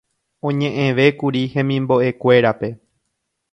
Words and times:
oñe'ẽvékuri 0.47 1.43
hemimbo'ekuérape 1.53 2.69